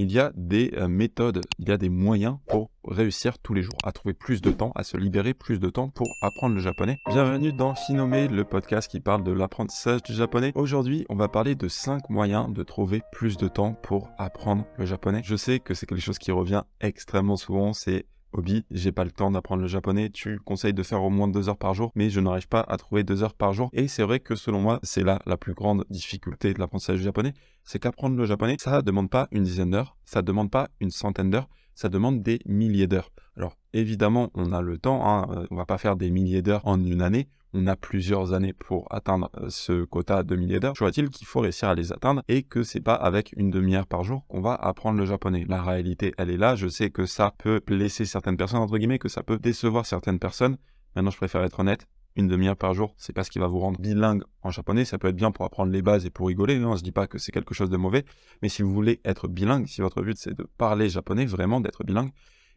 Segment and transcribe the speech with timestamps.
[0.00, 3.60] il y a des euh, méthodes, il y a des moyens pour réussir tous les
[3.60, 6.60] jours, à trouver plus de temps, à se libérer plus de temps pour apprendre le
[6.62, 6.96] japonais.
[7.06, 10.52] Bienvenue dans Shinome, le podcast qui parle de l'apprentissage du japonais.
[10.54, 14.86] Aujourd'hui, on va parler de 5 moyens de trouver plus de temps pour apprendre le
[14.86, 15.20] japonais.
[15.22, 19.10] Je sais que c'est quelque chose qui revient extrêmement souvent, c'est hobby, j'ai pas le
[19.10, 22.10] temps d'apprendre le japonais, tu conseilles de faire au moins deux heures par jour, mais
[22.10, 23.70] je n'arrive pas à trouver deux heures par jour.
[23.72, 27.04] Et c'est vrai que selon moi, c'est là la plus grande difficulté de l'apprentissage du
[27.04, 27.34] japonais,
[27.64, 31.30] c'est qu'apprendre le japonais, ça demande pas une dizaine d'heures, ça demande pas une centaine
[31.30, 33.10] d'heures, ça demande des milliers d'heures.
[33.36, 36.66] Alors évidemment, on a le temps, hein, euh, on va pas faire des milliers d'heures
[36.66, 40.74] en une année, on a plusieurs années pour atteindre euh, ce quota de milliers d'heures.
[40.74, 43.86] Je vois-t-il qu'il faut réussir à les atteindre et que c'est pas avec une demi-heure
[43.86, 45.44] par jour qu'on va apprendre le japonais.
[45.48, 46.54] La réalité, elle est là.
[46.54, 50.18] Je sais que ça peut blesser certaines personnes, entre guillemets, que ça peut décevoir certaines
[50.18, 50.56] personnes.
[50.94, 51.86] Maintenant, je préfère être honnête.
[52.16, 54.84] Une demi-heure par jour, c'est pas ce qui va vous rendre bilingue en japonais.
[54.84, 56.58] Ça peut être bien pour apprendre les bases et pour rigoler.
[56.58, 58.04] Non, on se dit pas que c'est quelque chose de mauvais.
[58.42, 61.84] Mais si vous voulez être bilingue, si votre but c'est de parler japonais, vraiment d'être
[61.84, 62.10] bilingue,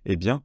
[0.05, 0.41] eh bien,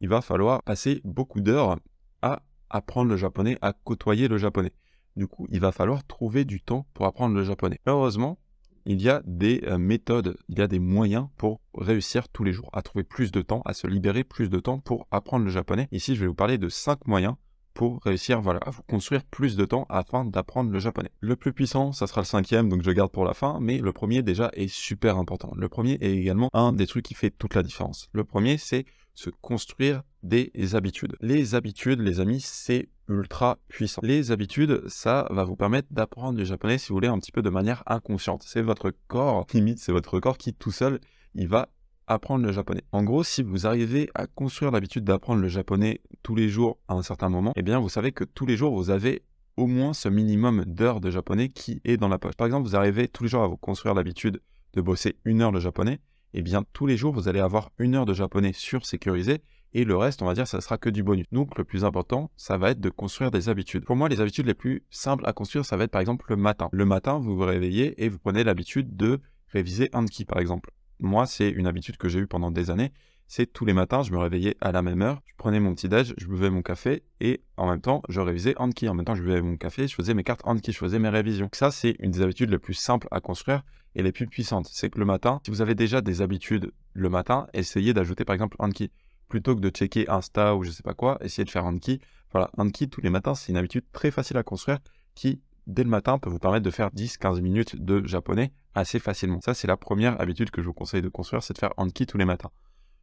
[0.00, 1.78] il va falloir passer beaucoup d'heures
[2.22, 4.72] à apprendre le japonais, à côtoyer le japonais.
[5.16, 7.80] Du coup, il va falloir trouver du temps pour apprendre le japonais.
[7.86, 8.38] Heureusement,
[8.84, 12.52] il y a des euh, méthodes, il y a des moyens pour réussir tous les
[12.52, 15.50] jours, à trouver plus de temps, à se libérer plus de temps pour apprendre le
[15.50, 15.88] japonais.
[15.90, 17.34] Ici, je vais vous parler de cinq moyens
[17.74, 21.10] pour réussir voilà, à vous construire plus de temps afin d'apprendre le japonais.
[21.20, 23.92] Le plus puissant, ça sera le cinquième, donc je garde pour la fin, mais le
[23.92, 25.52] premier déjà est super important.
[25.56, 28.08] Le premier est également un des trucs qui fait toute la différence.
[28.12, 28.86] Le premier, c'est
[29.16, 31.16] se construire des habitudes.
[31.20, 34.00] Les habitudes, les amis, c'est ultra puissant.
[34.04, 37.42] Les habitudes, ça va vous permettre d'apprendre le japonais, si vous voulez, un petit peu
[37.42, 38.44] de manière inconsciente.
[38.46, 41.00] C'est votre corps, limite, c'est votre corps qui tout seul,
[41.34, 41.68] il va
[42.06, 42.82] apprendre le japonais.
[42.92, 46.94] En gros, si vous arrivez à construire l'habitude d'apprendre le japonais tous les jours à
[46.94, 49.22] un certain moment, eh bien, vous savez que tous les jours, vous avez
[49.56, 52.36] au moins ce minimum d'heures de japonais qui est dans la poche.
[52.36, 54.40] Par exemple, vous arrivez tous les jours à vous construire l'habitude
[54.74, 56.00] de bosser une heure de japonais,
[56.38, 59.42] eh bien tous les jours vous allez avoir une heure de japonais sur sécurisé
[59.72, 61.26] et le reste, on va dire, ça sera que du bonus.
[61.32, 63.84] Donc le plus important, ça va être de construire des habitudes.
[63.84, 66.36] Pour moi, les habitudes les plus simples à construire, ça va être par exemple le
[66.36, 66.70] matin.
[66.72, 70.70] Le matin, vous vous réveillez et vous prenez l'habitude de réviser Anki par exemple.
[70.98, 72.92] Moi, c'est une habitude que j'ai eue pendant des années.
[73.28, 75.88] C'est tous les matins, je me réveillais à la même heure, je prenais mon petit
[75.88, 78.88] déj, je buvais mon café et en même temps, je révisais Anki.
[78.88, 81.08] En même temps, je buvais mon café, je faisais mes cartes Anki, je faisais mes
[81.08, 81.48] révisions.
[81.52, 83.64] Ça, c'est une des habitudes les plus simples à construire
[83.96, 84.68] et les plus puissantes.
[84.70, 88.34] C'est que le matin, si vous avez déjà des habitudes le matin, essayez d'ajouter par
[88.34, 88.92] exemple Anki.
[89.28, 92.00] Plutôt que de checker Insta ou je sais pas quoi, essayez de faire Anki.
[92.30, 94.78] Voilà, Anki tous les matins, c'est une habitude très facile à construire
[95.16, 99.40] qui, dès le matin, peut vous permettre de faire 10-15 minutes de japonais assez facilement.
[99.40, 102.06] Ça, c'est la première habitude que je vous conseille de construire, c'est de faire Anki
[102.06, 102.50] tous les matins.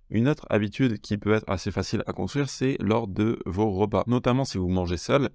[0.10, 4.04] Une autre habitude qui peut être assez facile à construire, c'est lors de vos repas.
[4.08, 5.30] Notamment si vous mangez seul.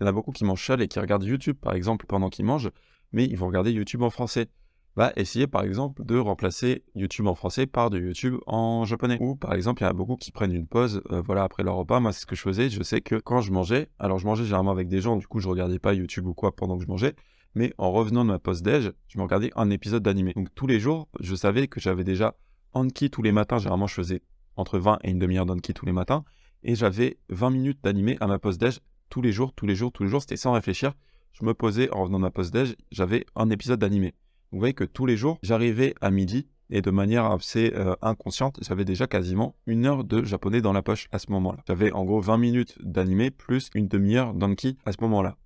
[0.00, 2.28] Il y en a beaucoup qui mangent seul et qui regardent YouTube, par exemple, pendant
[2.28, 2.70] qu'ils mangent,
[3.12, 4.48] mais ils vont regarder YouTube en français
[4.96, 9.18] va essayer par exemple de remplacer YouTube en français par du YouTube en japonais.
[9.20, 11.62] Ou par exemple, il y en a beaucoup qui prennent une pause euh, voilà, après
[11.62, 12.00] leur repas.
[12.00, 12.70] Moi, c'est ce que je faisais.
[12.70, 15.40] Je sais que quand je mangeais, alors je mangeais généralement avec des gens, du coup,
[15.40, 17.14] je regardais pas YouTube ou quoi pendant que je mangeais.
[17.54, 20.32] Mais en revenant de ma pause déj, je me regardais un épisode d'animé.
[20.34, 22.34] Donc tous les jours, je savais que j'avais déjà
[22.74, 23.58] Anki tous les matins.
[23.58, 24.22] Généralement, je faisais
[24.56, 26.24] entre 20 et une demi-heure d'Anki tous les matins.
[26.62, 28.80] Et j'avais 20 minutes d'animé à ma pause déj
[29.10, 30.20] tous les jours, tous les jours, tous les jours.
[30.20, 30.92] C'était sans réfléchir.
[31.32, 34.14] Je me posais en revenant de ma pause déj, j'avais un épisode d'animé
[34.54, 38.60] vous voyez que tous les jours, j'arrivais à midi et de manière assez euh, inconsciente,
[38.62, 41.58] j'avais déjà quasiment une heure de japonais dans la poche à ce moment-là.
[41.66, 45.36] J'avais en gros 20 minutes d'animé plus une demi-heure d'anki à ce moment-là.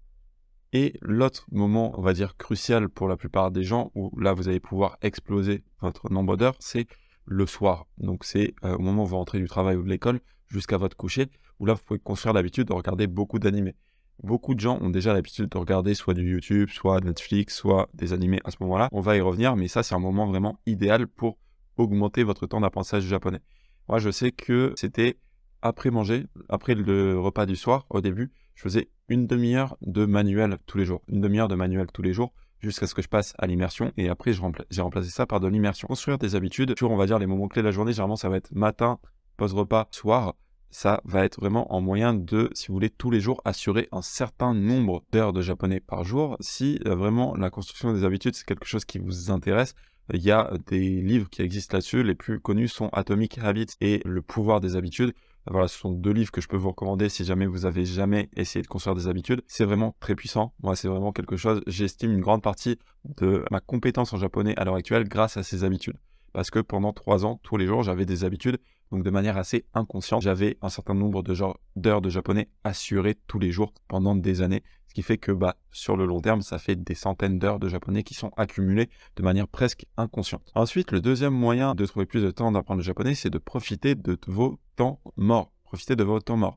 [0.75, 4.47] Et l'autre moment, on va dire crucial pour la plupart des gens, où là vous
[4.47, 6.87] allez pouvoir exploser votre nombre d'heures, c'est
[7.29, 7.87] le soir.
[7.99, 10.97] Donc c'est euh, au moment où vous rentrez du travail ou de l'école jusqu'à votre
[10.97, 11.31] coucher,
[11.61, 13.77] où là vous pouvez construire l'habitude de regarder beaucoup d'animés
[14.23, 18.13] beaucoup de gens ont déjà l'habitude de regarder soit du YouTube, soit Netflix, soit des
[18.13, 18.89] animés à ce moment-là.
[18.93, 21.39] On va y revenir, mais ça, c'est un moment vraiment idéal pour
[21.77, 23.41] augmenter votre temps d'apprentissage du japonais.
[23.89, 25.19] Moi, je sais que c'était
[25.63, 30.59] après manger, après le repas du soir, au début, je faisais une demi-heure de manuel
[30.67, 31.03] tous les jours.
[31.09, 34.09] Une demi-heure de manuel tous les jours jusqu'à ce que je passe à l'immersion et
[34.09, 35.89] après j'ai remplacé ça par de l'immersion.
[35.89, 38.29] Construire des habitudes, toujours on va dire les moments clés de la journée, généralement ça
[38.29, 38.99] va être matin,
[39.37, 40.35] pause repas, soir
[40.71, 44.03] ça va être vraiment en moyen de, si vous voulez, tous les jours assurer un
[44.03, 46.37] certain nombre d'heures de japonais par jour.
[46.41, 49.75] Si euh, vraiment la construction des habitudes, c'est quelque chose qui vous intéresse,
[50.13, 52.03] il y a des livres qui existent là-dessus.
[52.03, 55.15] Les plus connus sont Atomic Habits et Le pouvoir des habitudes.
[55.51, 58.29] Voilà, ce sont deux livres que je peux vous recommander si jamais vous avez jamais
[58.37, 59.43] essayé de construire des habitudes.
[59.47, 60.53] C'est vraiment très puissant.
[60.63, 64.65] Moi, c'est vraiment quelque chose, j'estime une grande partie de ma compétence en japonais à
[64.65, 65.97] l'heure actuelle grâce à ces habitudes
[66.33, 68.59] parce que pendant trois ans, tous les jours, j'avais des habitudes
[68.91, 71.35] Donc de manière assez inconsciente, j'avais un certain nombre de
[71.77, 74.63] d'heures de japonais assurées tous les jours pendant des années.
[74.87, 77.69] Ce qui fait que bah, sur le long terme, ça fait des centaines d'heures de
[77.69, 80.51] japonais qui sont accumulées de manière presque inconsciente.
[80.55, 83.95] Ensuite, le deuxième moyen de trouver plus de temps d'apprendre le japonais, c'est de profiter
[83.95, 85.51] de vos temps morts.
[85.65, 86.57] Profiter de vos temps morts.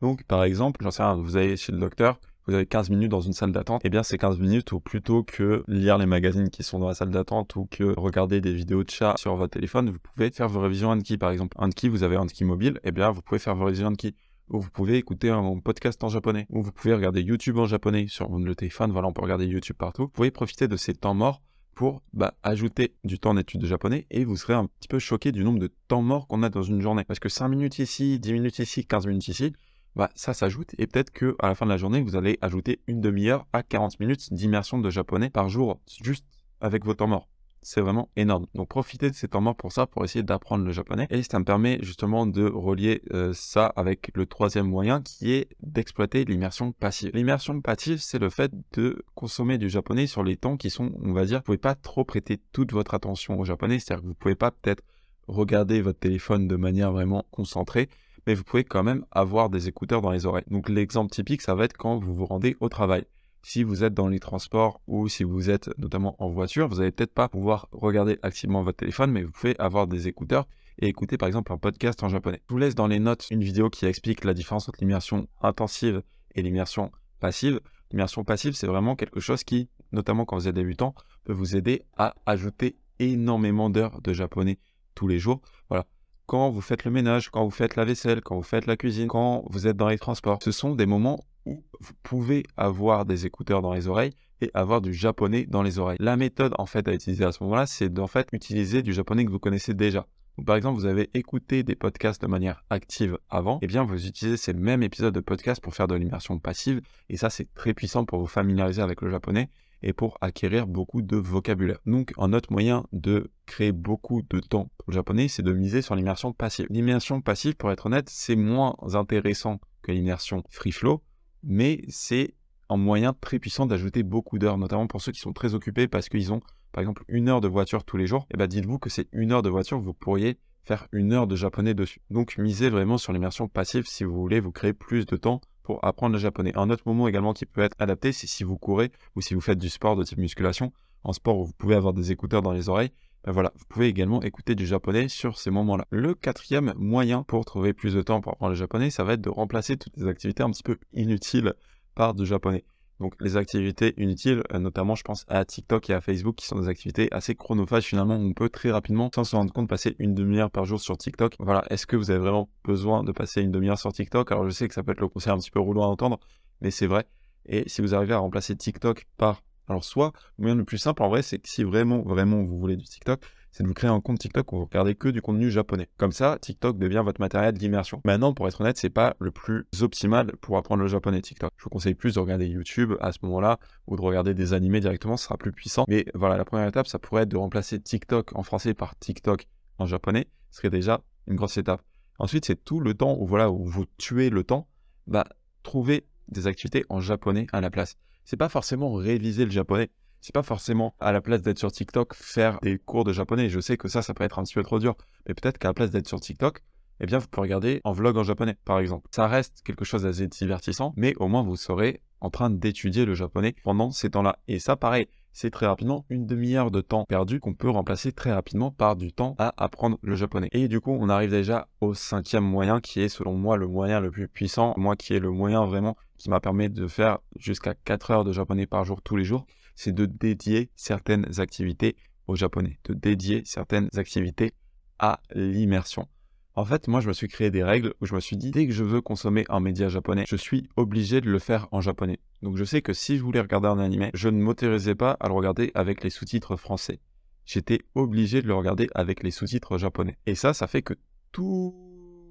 [0.00, 3.10] Donc, par exemple, j'en sais rien, vous allez chez le docteur, vous avez 15 minutes
[3.10, 6.06] dans une salle d'attente, et eh bien ces 15 minutes, ou plutôt que lire les
[6.06, 9.34] magazines qui sont dans la salle d'attente ou que regarder des vidéos de chat sur
[9.34, 11.56] votre téléphone, vous pouvez faire vos révisions Anki par exemple.
[11.58, 14.14] Anki, vous avez Anki mobile, et eh bien vous pouvez faire vos révisions Anki.
[14.48, 18.06] Ou vous pouvez écouter un podcast en japonais, ou vous pouvez regarder YouTube en japonais
[18.08, 20.02] sur le téléphone, voilà, on peut regarder YouTube partout.
[20.02, 21.42] Vous pouvez profiter de ces temps morts
[21.76, 25.30] pour bah, ajouter du temps d'étude de japonais et vous serez un petit peu choqué
[25.30, 27.04] du nombre de temps morts qu'on a dans une journée.
[27.04, 29.52] Parce que 5 minutes ici, 10 minutes ici, 15 minutes ici,
[29.94, 32.80] bah, ça s'ajoute et peut-être que à la fin de la journée, vous allez ajouter
[32.86, 36.24] une demi-heure à 40 minutes d'immersion de japonais par jour, juste
[36.60, 37.28] avec vos temps morts.
[37.68, 38.46] C'est vraiment énorme.
[38.54, 41.08] Donc profitez de ces temps pour ça, pour essayer d'apprendre le japonais.
[41.10, 45.48] Et ça me permet justement de relier euh, ça avec le troisième moyen qui est
[45.64, 47.10] d'exploiter l'immersion passive.
[47.12, 51.12] L'immersion passive, c'est le fait de consommer du japonais sur les temps qui sont, on
[51.12, 53.80] va dire, vous pouvez pas trop prêter toute votre attention au japonais.
[53.80, 54.84] C'est-à-dire que vous pouvez pas peut-être
[55.26, 57.88] regarder votre téléphone de manière vraiment concentrée
[58.28, 60.44] mais vous pouvez quand même avoir des écouteurs dans les oreilles.
[60.50, 63.04] Donc l'exemple typique, ça va être quand vous vous rendez au travail.
[63.48, 66.90] Si vous êtes dans les transports ou si vous êtes notamment en voiture, vous n'allez
[66.90, 70.48] peut-être pas pouvoir regarder activement votre téléphone, mais vous pouvez avoir des écouteurs
[70.80, 72.42] et écouter par exemple un podcast en japonais.
[72.48, 76.02] Je vous laisse dans les notes une vidéo qui explique la différence entre l'immersion intensive
[76.34, 76.90] et l'immersion
[77.20, 77.60] passive.
[77.92, 81.84] L'immersion passive, c'est vraiment quelque chose qui, notamment quand vous êtes débutant, peut vous aider
[81.96, 84.58] à ajouter énormément d'heures de japonais
[84.96, 85.40] tous les jours.
[85.68, 85.86] Voilà,
[86.26, 89.06] quand vous faites le ménage, quand vous faites la vaisselle, quand vous faites la cuisine,
[89.06, 90.42] quand vous êtes dans les transports.
[90.42, 94.80] Ce sont des moments où vous pouvez avoir des écouteurs dans les oreilles et avoir
[94.80, 95.96] du japonais dans les oreilles.
[96.00, 99.24] La méthode en fait à utiliser à ce moment-là, c'est d'en fait utiliser du japonais
[99.24, 100.06] que vous connaissez déjà.
[100.44, 104.06] par exemple, vous avez écouté des podcasts de manière active avant, et eh bien vous
[104.06, 107.72] utilisez ces mêmes épisodes de podcast pour faire de l'immersion passive et ça c'est très
[107.72, 109.48] puissant pour vous familiariser avec le japonais
[109.82, 111.78] et pour acquérir beaucoup de vocabulaire.
[111.86, 115.82] Donc un autre moyen de créer beaucoup de temps pour le japonais, c'est de miser
[115.82, 116.66] sur l'immersion passive.
[116.70, 121.02] L'immersion passive, pour être honnête, c'est moins intéressant que l'immersion free flow,
[121.46, 122.34] mais c'est
[122.68, 126.08] un moyen très puissant d'ajouter beaucoup d'heures, notamment pour ceux qui sont très occupés parce
[126.08, 126.40] qu'ils ont
[126.72, 128.22] par exemple une heure de voiture tous les jours.
[128.24, 131.28] Et eh bien dites-vous que c'est une heure de voiture, vous pourriez faire une heure
[131.28, 132.00] de japonais dessus.
[132.10, 135.84] Donc misez vraiment sur l'immersion passive si vous voulez vous créer plus de temps pour
[135.84, 136.52] apprendre le japonais.
[136.56, 139.40] Un autre moment également qui peut être adapté, c'est si vous courez ou si vous
[139.40, 140.72] faites du sport de type musculation.
[141.04, 142.90] En sport où vous pouvez avoir des écouteurs dans les oreilles,
[143.26, 145.84] ben voilà, vous pouvez également écouter du japonais sur ces moments-là.
[145.90, 149.20] Le quatrième moyen pour trouver plus de temps pour apprendre le japonais, ça va être
[149.20, 151.52] de remplacer toutes les activités un petit peu inutiles
[151.96, 152.64] par du japonais.
[153.00, 156.60] Donc les activités inutiles, euh, notamment je pense à TikTok et à Facebook, qui sont
[156.60, 158.14] des activités assez chronophages finalement.
[158.14, 161.34] On peut très rapidement, sans se rendre compte, passer une demi-heure par jour sur TikTok.
[161.40, 164.30] Voilà, est-ce que vous avez vraiment besoin de passer une demi-heure sur TikTok?
[164.30, 166.20] Alors je sais que ça peut être le conseil un petit peu roulant à entendre,
[166.60, 167.06] mais c'est vrai.
[167.44, 171.02] Et si vous arrivez à remplacer TikTok par alors soit, le moyen le plus simple
[171.02, 173.20] en vrai, c'est que si vraiment, vraiment vous voulez du TikTok,
[173.56, 175.88] c'est de vous créer un compte TikTok où vous regardez que du contenu japonais.
[175.96, 178.02] Comme ça, TikTok devient votre matériel d'immersion.
[178.04, 181.52] Maintenant, pour être honnête, c'est pas le plus optimal pour apprendre le japonais TikTok.
[181.56, 184.80] Je vous conseille plus de regarder YouTube à ce moment-là ou de regarder des animés
[184.80, 185.86] directement, ce sera plus puissant.
[185.88, 189.46] Mais voilà, la première étape, ça pourrait être de remplacer TikTok en français par TikTok
[189.78, 190.26] en japonais.
[190.50, 191.80] Ce serait déjà une grosse étape.
[192.18, 194.68] Ensuite, c'est tout le temps où voilà où vous tuez le temps,
[195.06, 195.24] bah
[195.62, 197.96] trouver des activités en japonais à la place.
[198.26, 199.90] C'est pas forcément réviser le japonais
[200.26, 203.48] c'est pas forcément à la place d'être sur TikTok faire des cours de japonais.
[203.48, 204.96] Je sais que ça, ça peut être un petit peu trop dur,
[205.28, 206.64] mais peut-être qu'à la place d'être sur TikTok,
[206.98, 209.06] eh bien, vous pouvez regarder en vlog en japonais, par exemple.
[209.14, 213.14] Ça reste quelque chose d'assez divertissant, mais au moins vous serez en train d'étudier le
[213.14, 214.40] japonais pendant ces temps-là.
[214.48, 218.32] Et ça, pareil, c'est très rapidement une demi-heure de temps perdu qu'on peut remplacer très
[218.32, 220.48] rapidement par du temps à apprendre le japonais.
[220.50, 224.00] Et du coup, on arrive déjà au cinquième moyen qui est selon moi le moyen
[224.00, 227.74] le plus puissant, moi qui est le moyen vraiment qui m'a permis de faire jusqu'à
[227.74, 229.46] 4 heures de japonais par jour tous les jours
[229.76, 231.94] c'est de dédier certaines activités
[232.26, 234.54] au japonais, de dédier certaines activités
[234.98, 236.08] à l'immersion.
[236.54, 238.66] En fait, moi, je me suis créé des règles où je me suis dit, dès
[238.66, 242.18] que je veux consommer un média japonais, je suis obligé de le faire en japonais.
[242.40, 245.28] Donc, je sais que si je voulais regarder un anime, je ne m'autorisais pas à
[245.28, 247.00] le regarder avec les sous-titres français.
[247.44, 250.16] J'étais obligé de le regarder avec les sous-titres japonais.
[250.24, 250.94] Et ça, ça fait que
[251.30, 251.74] tout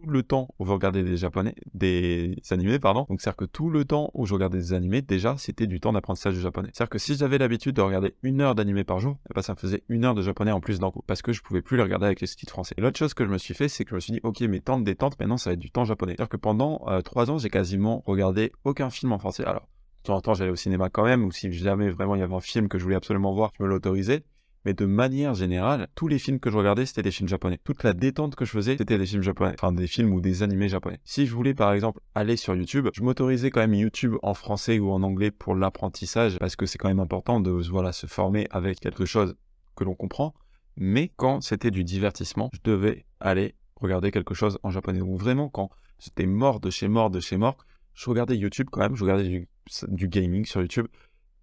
[0.06, 3.06] le temps où vous regardez des japonais, des animés, pardon.
[3.10, 5.94] Donc, c'est-à-dire que tout le temps où je regardais des animés, déjà, c'était du temps
[5.94, 6.70] d'apprentissage du japonais.
[6.74, 9.54] C'est-à-dire que si j'avais l'habitude de regarder une heure d'animé par jour, eh ben, ça
[9.54, 11.78] me faisait une heure de japonais en plus d'un coup, parce que je pouvais plus
[11.78, 12.76] les regarder avec les sous-titres français.
[12.78, 14.62] L'autre chose que je me suis fait, c'est que je me suis dit, ok, mes
[14.62, 16.14] temps de détente, maintenant, ça va être du temps japonais.
[16.18, 19.44] C'est-à-dire que pendant euh, trois ans, j'ai quasiment regardé aucun film en français.
[19.46, 19.68] Alors,
[20.04, 22.24] de temps en temps, j'allais au cinéma quand même, ou si jamais vraiment il y
[22.24, 24.24] avait un film que je voulais absolument voir, je me l'autorisais.
[24.66, 27.60] Mais de manière générale, tous les films que je regardais, c'était des films japonais.
[27.64, 29.54] Toute la détente que je faisais, c'était des films japonais.
[29.54, 31.00] Enfin, des films ou des animés japonais.
[31.06, 34.80] Si je voulais, par exemple, aller sur YouTube, je m'autorisais quand même YouTube en français
[34.80, 38.48] ou en anglais pour l'apprentissage, parce que c'est quand même important de, voilà, se former
[38.50, 39.36] avec quelque chose
[39.76, 40.34] que l'on comprend.
[40.78, 45.02] Mais quand c'était du divertissement, je devais aller regarder quelque chose en japonais.
[45.02, 45.70] Ou vraiment, quand
[46.00, 47.58] j'étais mort de chez mort de chez mort,
[47.94, 49.48] je regardais YouTube quand même, je regardais du,
[49.88, 50.88] du gaming sur YouTube,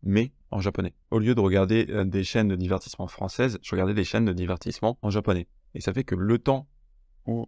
[0.03, 0.95] mais en japonais.
[1.11, 4.33] Au lieu de regarder euh, des chaînes de divertissement françaises, je regardais des chaînes de
[4.33, 5.49] divertissement en japonais.
[5.75, 6.69] Et ça fait que le temps
[7.27, 7.47] où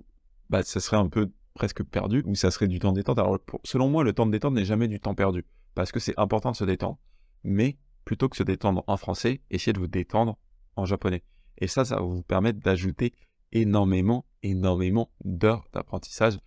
[0.50, 3.18] bah, ça serait un peu presque perdu, ou ça serait du temps de détente.
[3.18, 5.44] Alors, selon moi, le temps de détente n'est jamais du temps perdu,
[5.74, 6.98] parce que c'est important de se détendre.
[7.44, 10.36] Mais plutôt que se détendre en français, essayez de vous détendre
[10.76, 11.22] en japonais.
[11.58, 13.12] Et ça, ça va vous permettre d'ajouter
[13.52, 16.38] énormément, énormément d'heures d'apprentissage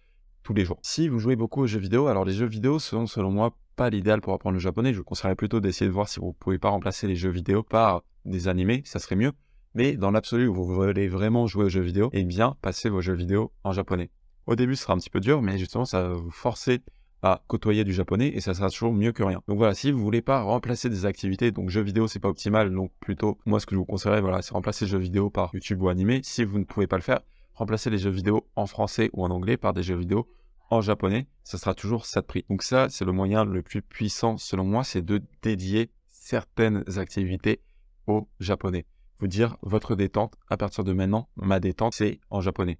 [0.53, 0.79] les jours.
[0.81, 3.89] Si vous jouez beaucoup aux jeux vidéo, alors les jeux vidéo sont selon moi pas
[3.89, 4.93] l'idéal pour apprendre le japonais.
[4.93, 7.63] Je vous conseillerais plutôt d'essayer de voir si vous pouvez pas remplacer les jeux vidéo
[7.63, 9.31] par des animés, ça serait mieux.
[9.73, 13.13] Mais dans l'absolu, vous voulez vraiment jouer aux jeux vidéo, eh bien, passez vos jeux
[13.13, 14.09] vidéo en japonais.
[14.47, 16.79] Au début, ce sera un petit peu dur, mais justement, ça va vous forcer
[17.21, 19.41] à côtoyer du japonais et ça sera toujours mieux que rien.
[19.47, 22.71] Donc voilà, si vous voulez pas remplacer des activités, donc jeux vidéo c'est pas optimal,
[22.73, 25.81] donc plutôt moi ce que je vous conseillerais, voilà, c'est remplacer jeux vidéo par YouTube
[25.81, 26.21] ou animé.
[26.23, 27.21] Si vous ne pouvez pas le faire,
[27.57, 30.29] remplacez les jeux vidéo en français ou en anglais par des jeux vidéo
[30.69, 32.45] en japonais, ça sera toujours ça de prix.
[32.49, 37.61] Donc ça, c'est le moyen le plus puissant selon moi, c'est de dédier certaines activités
[38.05, 38.85] au japonais.
[39.19, 42.77] Vous dire votre détente, à partir de maintenant, ma détente, c'est en japonais.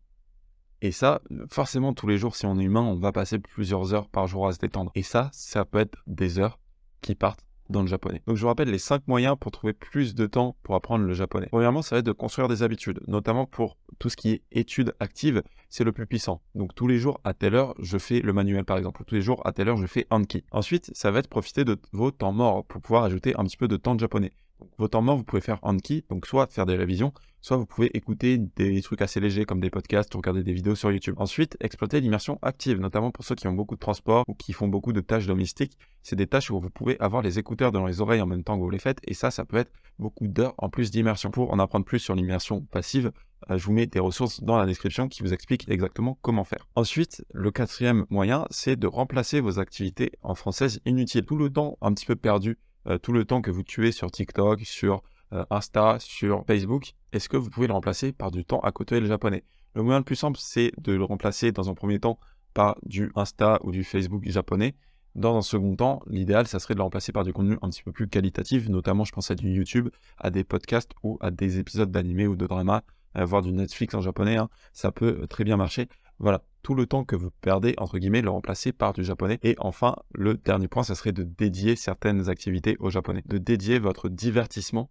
[0.82, 4.10] Et ça, forcément, tous les jours, si on est humain, on va passer plusieurs heures
[4.10, 4.92] par jour à se détendre.
[4.94, 6.60] Et ça, ça peut être des heures
[7.02, 8.22] qui partent dans le japonais.
[8.28, 11.14] Donc je vous rappelle les 5 moyens pour trouver plus de temps pour apprendre le
[11.14, 11.48] japonais.
[11.52, 14.94] Premièrement, ça va être de construire des habitudes, notamment pour tout ce qui est études
[15.00, 16.42] actives, c'est le plus puissant.
[16.56, 19.04] Donc tous les jours à telle heure, je fais le manuel par exemple.
[19.06, 20.44] Tous les jours à telle heure, je fais Anki.
[20.52, 23.68] Ensuite, ça va être profiter de vos temps morts pour pouvoir ajouter un petit peu
[23.68, 24.32] de temps de japonais.
[24.60, 27.96] Donc, vos temps vous pouvez faire Anki, donc soit faire des révisions, soit vous pouvez
[27.96, 31.16] écouter des trucs assez légers comme des podcasts ou regarder des vidéos sur YouTube.
[31.18, 34.68] Ensuite, exploiter l'immersion active, notamment pour ceux qui ont beaucoup de transport ou qui font
[34.68, 35.78] beaucoup de tâches domestiques.
[36.04, 38.58] C'est des tâches où vous pouvez avoir les écouteurs dans les oreilles en même temps
[38.58, 41.32] que vous les faites et ça, ça peut être beaucoup d'heures en plus d'immersion.
[41.32, 43.12] Pour en apprendre plus sur l'immersion passive,
[43.50, 46.68] euh, je vous mets des ressources dans la description qui vous expliquent exactement comment faire.
[46.76, 51.26] Ensuite, le quatrième moyen, c'est de remplacer vos activités en française inutiles.
[51.26, 52.58] Tout le temps un petit peu perdu,
[53.02, 55.04] tout le temps que vous tuez sur TikTok, sur
[55.34, 59.00] euh, Insta, sur Facebook, est-ce que vous pouvez le remplacer par du temps à côté
[59.00, 59.44] le japonais?
[59.76, 62.18] Le moyen le plus simple, c'est de le remplacer dans un premier temps
[62.54, 64.76] par du Insta ou du Facebook japonais.
[65.16, 67.84] Dans un second temps, l'idéal, ça serait de le remplacer par du contenu un petit
[67.84, 71.60] peu plus qualitatif, notamment je pense à du YouTube, à des podcasts ou à des
[71.60, 74.48] épisodes d'animé ou de drama, à voir du Netflix en japonais, hein.
[74.74, 75.90] ça peut très bien marcher.
[76.20, 79.40] Voilà, tout le temps que vous perdez, entre guillemets, le remplacer par du japonais.
[79.42, 83.80] Et enfin, le dernier point, ça serait de dédier certaines activités au japonais, de dédier
[83.80, 84.90] votre divertissement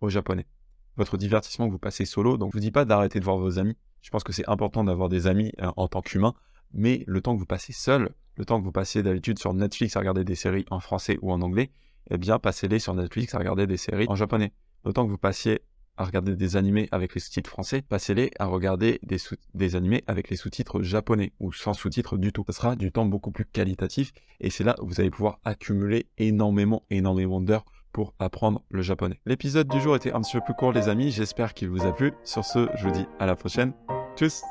[0.00, 0.46] au japonais.
[0.96, 3.58] Votre divertissement que vous passez solo, donc je vous dis pas d'arrêter de voir vos
[3.58, 3.76] amis.
[4.02, 6.32] Je pense que c'est important d'avoir des amis euh, en tant qu'humain,
[6.72, 9.96] mais le temps que vous passez seul, le temps que vous passez d'habitude sur Netflix
[9.96, 11.72] à regarder des séries en français ou en anglais,
[12.08, 14.52] eh bien passez-les sur Netflix à regarder des séries en japonais.
[14.84, 15.62] Le temps que vous passiez
[15.96, 19.18] à regarder des animés avec les sous-titres français, passez-les à regarder des,
[19.54, 22.44] des animés avec les sous-titres japonais ou sans sous-titres du tout.
[22.48, 26.06] Ce sera du temps beaucoup plus qualitatif et c'est là où vous allez pouvoir accumuler
[26.18, 29.20] énormément, énormément d'heures pour apprendre le japonais.
[29.24, 31.94] L'épisode du jour était un petit peu plus court les amis, j'espère qu'il vous a
[31.94, 32.12] plu.
[32.24, 33.72] Sur ce, je vous dis à la prochaine.
[34.16, 34.42] Tchuss